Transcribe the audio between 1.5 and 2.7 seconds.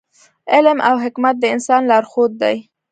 انسان لارښود دی.